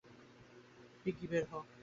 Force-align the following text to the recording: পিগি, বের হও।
পিগি, 1.01 1.25
বের 1.31 1.43
হও। 1.51 1.61